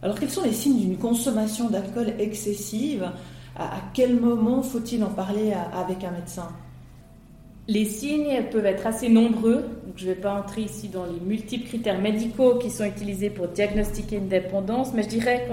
Alors 0.00 0.18
quels 0.18 0.30
sont 0.30 0.44
les 0.44 0.52
signes 0.52 0.78
d'une 0.78 0.96
consommation 0.96 1.70
d'alcool 1.70 2.14
excessive? 2.20 3.10
À 3.56 3.80
quel 3.92 4.18
moment 4.18 4.62
faut-il 4.62 5.02
en 5.02 5.10
parler 5.10 5.52
avec 5.74 6.04
un 6.04 6.12
médecin? 6.12 6.48
Les 7.68 7.84
signes 7.84 8.42
peuvent 8.50 8.66
être 8.66 8.86
assez 8.86 9.08
nombreux, 9.08 9.64
je 9.96 10.08
ne 10.08 10.14
vais 10.14 10.20
pas 10.20 10.34
entrer 10.34 10.62
ici 10.62 10.88
dans 10.88 11.04
les 11.04 11.20
multiples 11.20 11.66
critères 11.66 12.00
médicaux 12.00 12.56
qui 12.58 12.70
sont 12.70 12.84
utilisés 12.84 13.30
pour 13.30 13.48
diagnostiquer 13.48 14.16
une 14.16 14.28
dépendance, 14.28 14.92
mais 14.94 15.02
je 15.04 15.08
dirais 15.08 15.48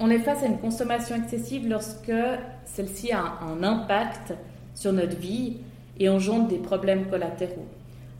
On 0.00 0.10
est 0.10 0.20
face 0.20 0.42
à 0.44 0.46
une 0.46 0.58
consommation 0.58 1.16
excessive 1.16 1.68
lorsque 1.68 2.12
celle-ci 2.64 3.10
a 3.10 3.40
un 3.42 3.62
impact 3.64 4.34
sur 4.74 4.92
notre 4.92 5.16
vie 5.16 5.56
et 5.98 6.08
engendre 6.08 6.46
des 6.46 6.58
problèmes 6.58 7.06
collatéraux. 7.06 7.66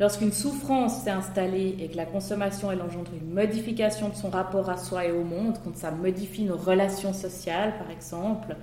Lorsqu'une 0.01 0.33
souffrance 0.33 1.03
s'est 1.03 1.11
installée 1.11 1.77
et 1.81 1.89
que 1.89 1.97
la 1.97 2.07
consommation 2.07 2.73
elle 2.73 2.83
engendre 2.83 3.11
une 3.21 3.33
modification 3.33 4.09
de 4.09 4.15
son 4.15 4.31
rapport 4.31 4.69
à 4.71 4.77
soi 4.77 5.05
et 5.05 5.13
au 5.13 5.23
monde, 5.23 5.59
quand 5.65 5.77
ça 5.77 5.93
modifie 5.93 6.43
nos 6.43 6.57
relations 6.57 7.13
sociales 7.13 7.75
par 7.79 7.91
exemple, 7.91 8.57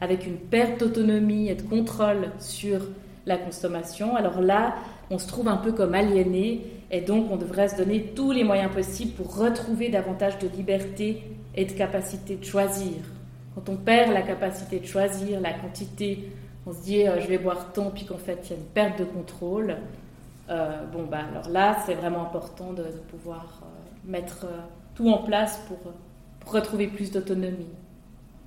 avec 0.00 0.26
une 0.26 0.36
perte 0.36 0.80
d'autonomie 0.80 1.48
et 1.48 1.54
de 1.54 1.62
contrôle 1.62 2.30
sur 2.38 2.80
la 3.26 3.36
consommation, 3.36 4.14
alors 4.14 4.40
là, 4.40 4.76
on 5.10 5.18
se 5.18 5.26
trouve 5.26 5.48
un 5.48 5.56
peu 5.56 5.72
comme 5.72 5.94
aliéné 5.94 6.62
et 6.90 7.00
donc 7.00 7.30
on 7.30 7.36
devrait 7.36 7.68
se 7.68 7.76
donner 7.76 8.12
tous 8.14 8.30
les 8.30 8.44
moyens 8.44 8.72
possibles 8.72 9.12
pour 9.12 9.36
retrouver 9.36 9.88
davantage 9.88 10.38
de 10.38 10.48
liberté 10.48 11.22
et 11.54 11.64
de 11.64 11.72
capacité 11.72 12.36
de 12.36 12.44
choisir. 12.44 12.94
Quand 13.54 13.68
on 13.68 13.76
perd 13.76 14.12
la 14.12 14.22
capacité 14.22 14.78
de 14.78 14.86
choisir, 14.86 15.40
la 15.40 15.52
quantité, 15.52 16.30
on 16.66 16.72
se 16.72 16.82
dit 16.82 17.06
euh, 17.06 17.20
je 17.20 17.26
vais 17.26 17.38
boire 17.38 17.72
tant, 17.72 17.90
puis 17.90 18.04
qu'en 18.04 18.18
fait 18.18 18.38
il 18.44 18.50
y 18.50 18.52
a 18.54 18.56
une 18.56 18.66
perte 18.66 18.98
de 18.98 19.04
contrôle. 19.04 19.76
Euh, 20.48 20.84
bon, 20.92 21.04
bah, 21.04 21.20
alors 21.30 21.48
là, 21.48 21.76
c'est 21.84 21.94
vraiment 21.94 22.22
important 22.22 22.72
de, 22.72 22.84
pouvoir 23.08 23.62
euh, 23.62 23.66
mettre 24.04 24.46
tout 24.94 25.08
en 25.08 25.18
place 25.18 25.58
pour, 25.66 25.78
pour 26.38 26.52
retrouver 26.52 26.86
plus 26.86 27.10
d'autonomie. 27.10 27.74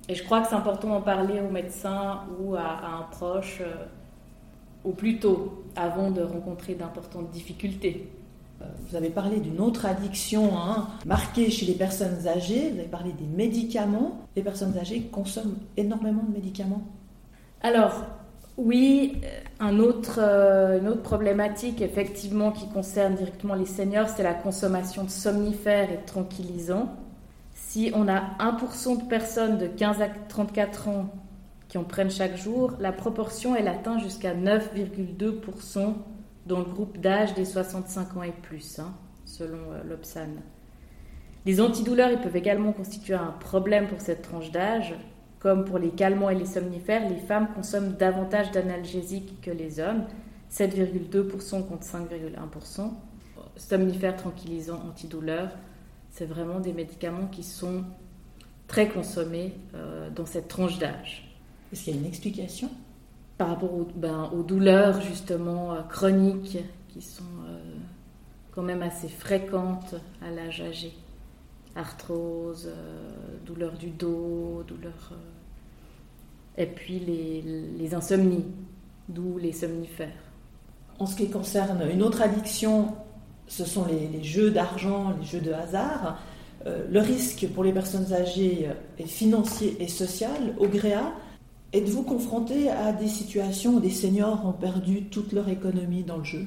Et 0.08 0.14
je 0.14 0.24
crois 0.24 0.40
que 0.40 0.48
c'est 0.48 0.54
important 0.54 0.88
d'en 0.88 1.02
parler 1.02 1.40
au 1.40 1.50
médecin 1.50 2.20
ou 2.40 2.56
à, 2.56 2.80
un 2.98 3.02
proche 3.10 3.62
au 4.84 4.92
plus 4.92 5.18
tôt, 5.18 5.64
avant 5.76 6.10
de 6.10 6.22
rencontrer 6.22 6.74
d'importantes 6.74 7.30
difficultés. 7.30 8.10
Vous 8.88 8.96
avez 8.96 9.08
parlé 9.08 9.40
d'une 9.40 9.60
autre 9.60 9.86
addiction 9.86 10.58
hein, 10.58 10.88
marquée 11.06 11.50
chez 11.50 11.64
les 11.64 11.72
personnes 11.72 12.26
âgées, 12.26 12.70
vous 12.70 12.78
avez 12.78 12.88
parlé 12.88 13.12
des 13.12 13.24
médicaments. 13.24 14.20
Les 14.36 14.42
personnes 14.42 14.76
âgées 14.76 15.08
consomment 15.10 15.56
énormément 15.78 16.22
de 16.22 16.32
médicaments 16.32 16.82
Alors, 17.62 18.04
oui, 18.58 19.18
un 19.58 19.78
autre, 19.78 20.18
euh, 20.18 20.78
une 20.78 20.88
autre 20.88 21.02
problématique 21.02 21.80
effectivement 21.80 22.52
qui 22.52 22.68
concerne 22.68 23.14
directement 23.14 23.54
les 23.54 23.64
seniors, 23.64 24.08
c'est 24.08 24.22
la 24.22 24.34
consommation 24.34 25.04
de 25.04 25.10
somnifères 25.10 25.90
et 25.90 25.96
de 25.96 26.06
tranquillisants. 26.06 26.94
Si 27.54 27.90
on 27.94 28.08
a 28.08 28.20
1% 28.38 29.02
de 29.02 29.08
personnes 29.08 29.56
de 29.56 29.66
15 29.66 30.02
à 30.02 30.08
34 30.28 30.88
ans 30.88 31.06
qui 31.70 31.78
en 31.78 31.84
prennent 31.84 32.10
chaque 32.10 32.36
jour, 32.36 32.72
la 32.80 32.90
proportion 32.92 33.54
elle 33.54 33.68
atteint 33.68 33.98
jusqu'à 33.98 34.34
9,2% 34.34 35.94
dans 36.46 36.58
le 36.58 36.64
groupe 36.64 36.98
d'âge 36.98 37.32
des 37.34 37.44
65 37.44 38.16
ans 38.16 38.22
et 38.24 38.32
plus, 38.32 38.80
hein, 38.80 38.92
selon 39.24 39.70
euh, 39.70 39.82
l'Obsan. 39.88 40.42
Les 41.46 41.60
antidouleurs 41.60 42.10
ils 42.10 42.18
peuvent 42.18 42.36
également 42.36 42.72
constituer 42.72 43.14
un 43.14 43.32
problème 43.38 43.86
pour 43.86 44.00
cette 44.00 44.22
tranche 44.22 44.50
d'âge. 44.50 44.94
Comme 45.38 45.64
pour 45.64 45.78
les 45.78 45.90
calmants 45.90 46.28
et 46.28 46.34
les 46.34 46.44
somnifères, 46.44 47.08
les 47.08 47.16
femmes 47.16 47.48
consomment 47.54 47.92
davantage 47.92 48.50
d'analgésiques 48.50 49.40
que 49.40 49.50
les 49.50 49.80
hommes, 49.80 50.04
7,2% 50.52 51.66
contre 51.66 51.86
5,1%. 51.86 52.90
Somnifères, 53.56 54.16
tranquillisants, 54.16 54.82
antidouleurs, 54.86 55.50
c'est 56.10 56.26
vraiment 56.26 56.60
des 56.60 56.74
médicaments 56.74 57.28
qui 57.28 57.42
sont 57.42 57.84
très 58.66 58.88
consommés 58.88 59.54
euh, 59.74 60.10
dans 60.10 60.26
cette 60.26 60.48
tranche 60.48 60.78
d'âge. 60.78 61.29
Est-ce 61.72 61.84
qu'il 61.84 61.94
y 61.94 61.96
a 61.96 62.00
une 62.00 62.06
explication 62.06 62.70
par 63.40 63.48
rapport 63.48 63.72
aux, 63.72 63.88
ben, 63.94 64.28
aux 64.34 64.42
douleurs 64.42 65.00
justement 65.00 65.72
euh, 65.72 65.80
chroniques 65.80 66.58
qui 66.88 67.00
sont 67.00 67.22
euh, 67.48 67.58
quand 68.50 68.60
même 68.60 68.82
assez 68.82 69.08
fréquentes 69.08 69.94
à 70.20 70.30
l'âge 70.30 70.60
âgé. 70.60 70.92
Arthrose, 71.74 72.68
euh, 72.68 73.38
douleurs 73.46 73.78
du 73.78 73.88
dos, 73.88 74.62
douleurs... 74.68 75.14
et 76.58 76.66
puis 76.66 76.98
les, 76.98 77.40
les 77.78 77.94
insomnies, 77.94 78.44
d'où 79.08 79.38
les 79.38 79.52
somnifères. 79.52 80.22
En 80.98 81.06
ce 81.06 81.16
qui 81.16 81.30
concerne 81.30 81.88
une 81.90 82.02
autre 82.02 82.20
addiction, 82.20 82.94
ce 83.46 83.64
sont 83.64 83.86
les, 83.86 84.06
les 84.08 84.22
jeux 84.22 84.50
d'argent, 84.50 85.14
les 85.18 85.24
jeux 85.24 85.40
de 85.40 85.52
hasard. 85.52 86.20
le 86.66 87.00
risque 87.00 87.48
pour 87.54 87.64
les 87.64 87.72
personnes 87.72 88.12
âgées 88.12 88.68
est 88.98 89.06
financier 89.06 89.82
et 89.82 89.88
social, 89.88 90.54
au 90.58 90.66
GREA. 90.66 91.10
Êtes-vous 91.72 92.02
confronté 92.02 92.68
à 92.68 92.92
des 92.92 93.06
situations 93.06 93.74
où 93.74 93.80
des 93.80 93.90
seniors 93.90 94.44
ont 94.44 94.52
perdu 94.52 95.04
toute 95.04 95.32
leur 95.32 95.48
économie 95.48 96.02
dans 96.02 96.18
le 96.18 96.24
jeu? 96.24 96.46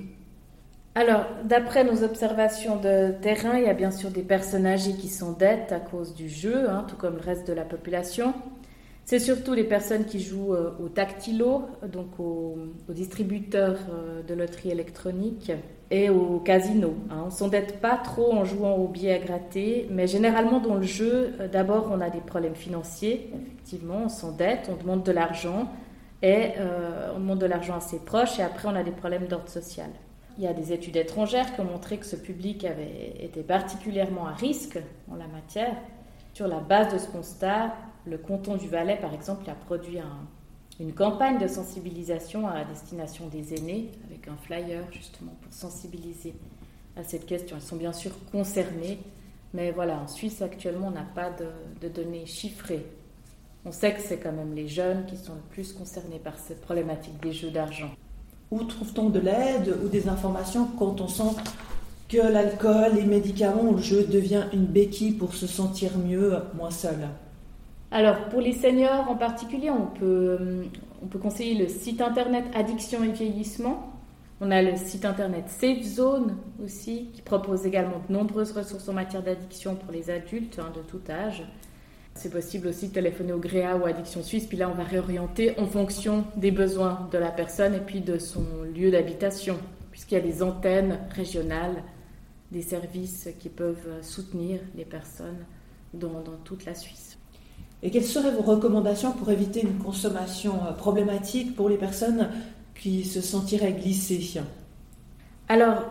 Alors, 0.96 1.26
d'après 1.46 1.86
nos 1.86 2.04
observations 2.04 2.76
de 2.76 3.14
terrain, 3.22 3.58
il 3.58 3.64
y 3.64 3.70
a 3.70 3.74
bien 3.74 3.90
sûr 3.90 4.12
des 4.12 4.22
personnes 4.22 4.66
âgées 4.66 4.94
qui 4.94 5.08
sont 5.08 5.32
dettes 5.32 5.72
à 5.72 5.80
cause 5.80 6.14
du 6.14 6.28
jeu, 6.28 6.70
hein, 6.70 6.86
tout 6.88 6.98
comme 6.98 7.16
le 7.16 7.22
reste 7.22 7.48
de 7.48 7.54
la 7.54 7.64
population. 7.64 8.34
C'est 9.06 9.20
surtout 9.20 9.54
les 9.54 9.66
personnes 9.66 10.06
qui 10.06 10.22
jouent 10.22 10.54
euh, 10.54 10.72
au 10.82 10.88
tactilo, 10.88 11.64
donc 11.92 12.20
aux, 12.20 12.58
distributeurs 12.88 13.78
euh, 13.92 14.24
de 14.24 14.34
loterie 14.34 14.70
électronique 14.70 15.52
et 15.92 16.10
au 16.10 16.40
casino. 16.40 16.96
Hein. 17.10 17.24
On 17.26 17.30
s'endette 17.30 17.82
pas 17.82 17.98
trop 17.98 18.32
en 18.32 18.46
jouant 18.46 18.76
au 18.76 18.88
billets 18.88 19.16
à 19.16 19.20
gratter, 19.20 19.88
mais 19.92 20.08
généralement 20.08 20.62
dans 20.62 20.76
le 20.76 20.84
jeu, 20.84 21.34
euh, 21.42 21.50
d'abord 21.50 21.90
on 21.92 22.00
a 22.00 22.10
des 22.10 22.22
problèmes 22.22 22.56
financiers, 22.56 23.30
effectivement, 23.36 24.04
on 24.06 24.10
s'endette, 24.10 24.70
on 24.72 24.82
demande 24.82 25.04
de 25.04 25.12
l'argent 25.12 25.70
et 26.22 26.52
on 27.14 27.20
demande 27.20 27.40
de 27.40 27.46
l'argent 27.46 27.76
à 27.76 27.82
ses 27.82 28.00
proches 28.00 28.40
et 28.40 28.44
après 28.44 28.70
on 28.70 28.76
a 28.76 28.84
des 28.84 28.92
problèmes 28.92 29.28
d'ordre 29.28 29.50
social. 29.50 29.90
Il 30.38 30.46
y 30.46 30.48
a 30.48 30.54
des 30.54 30.72
études 30.72 30.96
étrangères 30.96 31.54
qui 31.54 31.60
ont 31.60 31.66
montré 31.66 31.98
que 31.98 32.06
ce 32.06 32.16
public 32.16 32.64
avait 32.64 33.14
été 33.20 33.42
particulièrement 33.42 34.28
à 34.28 34.32
risque 34.32 34.80
en 35.12 35.16
la 35.16 35.28
matière. 35.28 35.76
Sur 36.34 36.48
la 36.48 36.60
base 36.60 36.94
de 36.94 36.98
ce 36.98 37.08
constat, 37.08 37.74
le 38.06 38.18
canton 38.18 38.56
du 38.56 38.68
Valais, 38.68 38.98
par 38.98 39.14
exemple, 39.14 39.50
a 39.50 39.56
produit 39.56 40.00
une 40.80 40.94
campagne 40.94 41.40
de 41.40 41.48
sensibilisation 41.48 42.48
à 42.48 42.64
destination 42.66 43.28
des 43.28 43.54
aînés, 43.54 43.92
avec 44.08 44.28
un 44.28 44.36
flyer 44.36 44.84
justement 44.92 45.34
pour 45.42 45.54
sensibiliser 45.54 46.34
à 46.96 47.04
cette 47.04 47.26
question. 47.26 47.58
Ils 47.58 47.64
sont 47.64 47.76
bien 47.76 47.94
sûr 47.94 48.12
concernés, 48.32 49.00
mais 49.54 49.72
voilà, 49.72 50.00
en 50.00 50.08
Suisse 50.08 50.42
actuellement, 50.42 50.88
on 50.88 50.92
n'a 50.92 51.08
pas 51.16 51.30
de, 51.32 51.88
données 51.88 52.26
chiffrées. 52.26 52.86
On 53.66 53.72
sait 53.72 53.94
que 53.94 54.02
c'est 54.02 54.18
quand 54.18 54.34
même 54.34 54.54
les 54.54 54.68
jeunes 54.68 55.06
qui 55.06 55.16
sont 55.16 55.36
le 55.36 55.42
plus 55.52 55.72
concernés 55.72 56.20
par 56.20 56.38
cette 56.38 56.62
problématique 56.62 57.22
des 57.22 57.32
jeux 57.32 57.52
d'argent. 57.52 57.92
Où 58.52 58.64
trouve-t-on 58.64 59.10
de 59.10 59.20
l'aide 59.20 59.78
ou 59.84 59.88
des 59.88 60.10
informations 60.10 60.68
quand 60.78 61.00
on 61.00 61.08
sent 61.08 61.36
que 62.10 62.18
l'alcool, 62.18 62.96
les 62.96 63.06
médicaments 63.06 63.64
ou 63.64 63.76
le 63.76 63.82
jeu 63.82 64.04
devient 64.04 64.44
une 64.52 64.66
béquille 64.66 65.14
pour 65.14 65.34
se 65.34 65.48
sentir 65.48 65.98
mieux, 65.98 66.38
moins 66.56 66.72
seul 66.72 67.08
alors, 67.94 68.28
pour 68.30 68.42
les 68.42 68.54
seniors 68.54 69.08
en 69.08 69.16
particulier, 69.16 69.70
on 69.70 69.86
peut, 69.86 70.66
on 71.04 71.06
peut 71.06 71.20
conseiller 71.20 71.54
le 71.54 71.68
site 71.68 72.02
internet 72.02 72.44
Addiction 72.56 73.04
et 73.04 73.12
Vieillissement. 73.12 73.94
On 74.42 74.50
a 74.50 74.64
le 74.64 74.76
site 74.78 75.06
internet 75.06 75.46
Safe 75.48 75.84
Zone 75.84 76.36
aussi, 76.64 77.12
qui 77.14 77.22
propose 77.22 77.68
également 77.68 78.02
de 78.10 78.12
nombreuses 78.12 78.52
ressources 78.52 78.90
en 78.90 78.94
matière 78.94 79.22
d'addiction 79.22 79.76
pour 79.76 79.92
les 79.92 80.10
adultes 80.10 80.58
hein, 80.58 80.72
de 80.76 80.82
tout 80.82 81.02
âge. 81.08 81.44
C'est 82.16 82.32
possible 82.32 82.68
aussi 82.68 82.88
de 82.88 82.94
téléphoner 82.94 83.32
au 83.32 83.38
GREA 83.38 83.78
ou 83.78 83.86
Addiction 83.86 84.24
Suisse, 84.24 84.48
puis 84.48 84.58
là 84.58 84.70
on 84.70 84.74
va 84.74 84.84
réorienter 84.84 85.54
en 85.60 85.68
fonction 85.68 86.26
des 86.36 86.50
besoins 86.50 87.08
de 87.12 87.20
la 87.20 87.30
personne 87.30 87.76
et 87.76 87.80
puis 87.80 88.02
de 88.02 88.18
son 88.18 88.44
lieu 88.76 88.90
d'habitation, 88.90 89.60
puisqu'il 89.92 90.16
y 90.16 90.18
a 90.18 90.22
des 90.22 90.42
antennes 90.42 90.98
régionales, 91.12 91.84
des 92.52 92.64
services 92.64 93.30
qui 93.38 93.50
peuvent 93.50 94.02
soutenir 94.02 94.62
les 94.76 94.86
personnes 94.86 95.46
dans 95.94 96.24
toute 96.44 96.66
la 96.66 96.74
Suisse. 96.74 97.20
Et 97.84 97.92
quelles 97.92 98.06
seraient 98.06 98.32
vos 98.32 98.42
recommandations 98.42 99.12
pour 99.12 99.30
éviter 99.30 99.62
une 99.62 99.78
consommation 99.78 100.54
euh, 100.66 100.72
problématique 100.72 101.54
pour 101.54 101.68
les 101.68 101.76
personnes 101.76 102.30
qui 102.74 103.04
se 103.04 103.20
sentiraient 103.20 103.74
glissées? 103.74 104.42
Alors, 105.50 105.84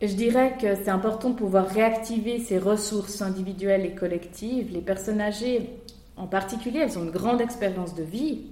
je 0.00 0.14
dirais 0.14 0.56
que 0.60 0.76
c'est 0.76 0.90
important 0.90 1.30
de 1.30 1.34
pouvoir 1.34 1.66
réactiver 1.66 2.38
ces 2.38 2.58
ressources 2.58 3.20
individuelles 3.20 3.84
et 3.84 3.96
collectives. 3.96 4.72
Les 4.72 4.80
personnes 4.80 5.20
âgées, 5.20 5.70
en 6.16 6.28
particulier, 6.28 6.78
elles 6.84 6.96
ont 6.96 7.02
une 7.02 7.10
grande 7.10 7.40
expérience 7.40 7.96
de 7.96 8.04
vie. 8.04 8.42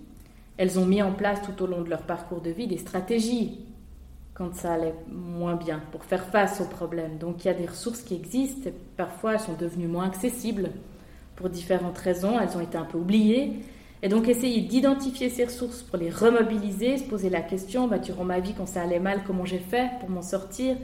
Elles 0.57 0.77
ont 0.81 0.85
mis 0.85 1.01
en 1.01 1.13
place 1.13 1.39
tout 1.43 1.63
au 1.63 1.69
long 1.69 1.83
de 1.83 1.91
leur 1.91 2.03
parcours 2.03 2.41
de 2.41 2.51
vie 2.51 2.67
des 2.67 2.79
stratégies 2.79 3.61
quand 4.35 4.55
ça 4.57 4.73
allait 4.73 4.95
moins 5.09 5.55
bien 5.55 5.81
pour 5.93 6.05
faire 6.05 6.27
face 6.27 6.61
aux 6.61 6.69
problèmes. 6.69 7.19
Donc 7.19 7.45
il 7.45 7.49
y 7.49 7.51
a 7.51 7.55
des 7.55 7.67
ressources 7.67 8.03
qui 8.03 8.15
existent, 8.15 8.71
parfois 8.97 9.35
elles 9.35 9.41
sont 9.41 9.55
devenues 9.55 9.89
moins 9.89 10.07
accessibles 10.07 10.71
pour 11.39 11.49
différentes 11.49 11.99
raisons, 11.99 12.39
elles 12.41 12.57
ont 12.57 12.61
été 12.61 12.77
un 12.77 12.85
peu 12.85 12.99
oubliées. 12.99 13.53
Et 14.03 14.09
donc 14.09 14.29
essayer 14.29 14.61
d'identifier 14.61 15.31
ces 15.31 15.45
ressources 15.45 15.83
pour 15.83 15.97
les 15.99 16.11
remobiliser, 16.11 16.99
se 16.99 17.05
poser 17.05 17.31
la 17.31 17.41
question, 17.41 17.87
bah, 17.87 17.99
durant 17.99 18.25
ma 18.25 18.41
vie 18.41 18.55
quand 18.55 18.67
ça 18.67 18.83
allait 18.83 18.99
mal, 18.99 19.23
comment 19.25 19.45
j'ai 19.45 19.59
fait 19.59 19.91
pour 20.01 20.11
m'en 20.11 20.23
sortir? 20.23 20.77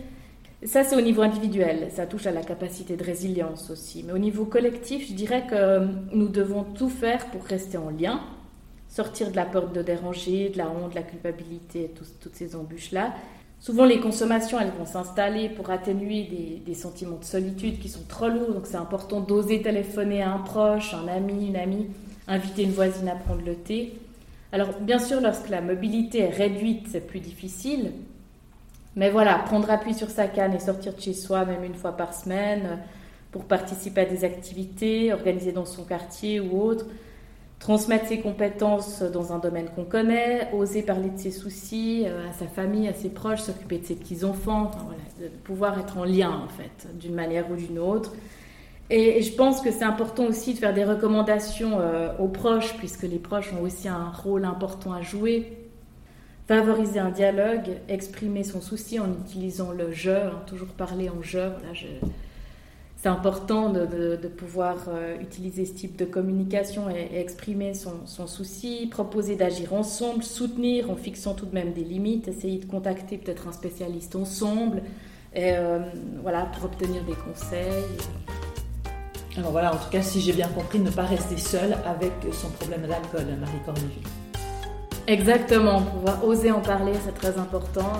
Ça 0.64 0.84
c'est 0.84 0.96
au 0.96 1.00
niveau 1.00 1.22
individuel, 1.22 1.88
ça 1.90 2.06
touche 2.06 2.26
à 2.26 2.30
la 2.30 2.42
capacité 2.42 2.96
de 2.96 3.04
résilience 3.04 3.68
aussi. 3.68 4.04
Mais 4.06 4.12
au 4.12 4.18
niveau 4.18 4.44
collectif, 4.44 5.08
je 5.08 5.14
dirais 5.14 5.44
que 5.48 5.54
euh, 5.54 5.86
nous 6.12 6.28
devons 6.28 6.62
tout 6.62 6.88
faire 6.88 7.26
pour 7.26 7.44
rester 7.44 7.76
en 7.76 7.90
lien, 7.90 8.20
sortir 8.88 9.32
de 9.32 9.36
la 9.36 9.46
peur 9.46 9.70
de 9.70 9.82
déranger, 9.82 10.50
de 10.50 10.58
la 10.58 10.70
honte, 10.70 10.90
de 10.90 10.94
la 10.94 11.02
culpabilité, 11.02 11.92
toutes 12.20 12.34
ces 12.34 12.54
embûches-là, 12.54 13.12
Souvent, 13.60 13.84
les 13.84 14.00
consommations, 14.00 14.60
elles 14.60 14.72
vont 14.78 14.84
s'installer 14.84 15.48
pour 15.48 15.70
atténuer 15.70 16.60
des, 16.64 16.74
sentiments 16.74 17.16
de 17.16 17.24
solitude 17.24 17.78
qui 17.78 17.88
sont 17.88 18.04
trop 18.06 18.28
lourds. 18.28 18.52
Donc, 18.52 18.66
c'est 18.66 18.76
important 18.76 19.20
d'oser 19.20 19.62
téléphoner 19.62 20.22
à 20.22 20.32
un 20.32 20.38
proche, 20.38 20.92
un 20.92 21.08
ami, 21.08 21.48
une 21.48 21.56
amie, 21.56 21.86
inviter 22.28 22.64
une 22.64 22.72
voisine 22.72 23.08
à 23.08 23.14
prendre 23.14 23.42
le 23.44 23.54
thé. 23.54 23.94
Alors, 24.52 24.68
bien 24.80 24.98
sûr, 24.98 25.20
lorsque 25.20 25.48
la 25.48 25.62
mobilité 25.62 26.20
est 26.20 26.30
réduite, 26.30 26.88
c'est 26.90 27.06
plus 27.06 27.20
difficile. 27.20 27.92
Mais 28.96 29.10
voilà, 29.10 29.38
prendre 29.38 29.70
appui 29.70 29.94
sur 29.94 30.10
sa 30.10 30.28
canne 30.28 30.54
et 30.54 30.60
sortir 30.60 30.94
de 30.94 31.00
chez 31.00 31.14
soi, 31.14 31.44
même 31.44 31.64
une 31.64 31.74
fois 31.74 31.92
par 31.92 32.14
semaine, 32.14 32.78
pour 33.32 33.44
participer 33.44 34.02
à 34.02 34.04
des 34.04 34.24
activités 34.24 35.12
organisées 35.12 35.52
dans 35.52 35.64
son 35.64 35.84
quartier 35.84 36.38
ou 36.38 36.62
autre, 36.62 36.86
transmettre 37.58 38.06
ses 38.08 38.20
compétences 38.20 39.02
dans 39.02 39.32
un 39.32 39.38
domaine 39.38 39.68
qu'on 39.74 39.84
connaît, 39.84 40.50
oser 40.52 40.82
parler 40.82 41.10
de 41.10 41.18
ses 41.18 41.30
soucis 41.30 42.04
euh, 42.06 42.28
à 42.28 42.32
sa 42.32 42.46
famille, 42.46 42.88
à 42.88 42.92
ses 42.92 43.08
proches, 43.08 43.40
s'occuper 43.40 43.78
de 43.78 43.86
ses 43.86 43.94
petits-enfants, 43.94 44.70
pouvoir 45.44 45.78
être 45.78 45.96
en 45.98 46.04
lien 46.04 46.30
en 46.30 46.48
fait, 46.48 46.88
d'une 46.98 47.14
manière 47.14 47.50
ou 47.50 47.56
d'une 47.56 47.78
autre. 47.78 48.12
Et, 48.90 49.22
je 49.22 49.34
pense 49.34 49.62
que 49.62 49.70
c'est 49.70 49.84
important 49.84 50.26
aussi 50.26 50.52
de 50.52 50.58
faire 50.58 50.74
des 50.74 50.84
recommandations 50.84 51.80
euh, 51.80 52.12
aux 52.18 52.28
proches, 52.28 52.76
puisque 52.76 53.04
les 53.04 53.18
proches 53.18 53.52
ont 53.52 53.62
aussi 53.62 53.88
un 53.88 54.10
rôle 54.10 54.44
important 54.44 54.92
à 54.92 55.00
jouer. 55.00 55.58
Favoriser 56.46 56.98
un 56.98 57.10
dialogue, 57.10 57.70
exprimer 57.88 58.44
son 58.44 58.60
souci 58.60 59.00
en 59.00 59.10
utilisant 59.10 59.72
le 59.72 59.90
je, 59.90 60.10
hein, 60.10 60.42
toujours 60.46 60.68
parler 60.68 61.08
en 61.08 61.22
je. 61.22 61.38
Là, 61.38 61.72
je 61.72 61.86
c'est 63.04 63.10
important 63.10 63.68
de, 63.68 64.16
pouvoir 64.34 64.76
euh, 64.88 65.20
utiliser 65.20 65.66
ce 65.66 65.74
type 65.74 65.94
de 65.94 66.06
communication 66.06 66.88
et, 66.88 67.20
exprimer 67.20 67.74
son, 67.74 68.26
souci, 68.26 68.88
proposer 68.90 69.36
d'agir 69.36 69.74
ensemble, 69.74 70.22
soutenir 70.22 70.90
en 70.90 70.96
fixant 70.96 71.34
tout 71.34 71.44
de 71.44 71.52
même 71.52 71.74
des 71.74 71.84
limites, 71.84 72.28
essayer 72.28 72.58
de 72.58 72.64
contacter 72.64 73.18
peut-être 73.18 73.46
un 73.46 73.52
spécialiste 73.52 74.16
ensemble, 74.16 74.80
et, 75.34 75.52
euh, 75.52 75.80
voilà, 76.22 76.46
pour 76.46 76.64
obtenir 76.64 77.04
des 77.04 77.12
conseils. 77.12 77.84
Alors 79.36 79.50
voilà, 79.50 79.74
en 79.74 79.76
tout 79.76 79.90
cas, 79.90 80.00
si 80.00 80.22
j'ai 80.22 80.32
bien 80.32 80.48
compris, 80.48 80.78
ne 80.78 80.88
pas 80.88 81.02
rester 81.02 81.36
seul 81.36 81.76
avec 81.84 82.12
son 82.32 82.48
problème 82.52 82.86
d'alcool, 82.88 83.26
Marie 83.38 83.60
Corneville. 83.66 84.08
Exactement, 85.06 85.82
pouvoir 85.82 86.24
oser 86.24 86.52
en 86.52 86.62
parler, 86.62 86.92
c'est 87.04 87.14
très 87.14 87.36
important. 87.36 87.92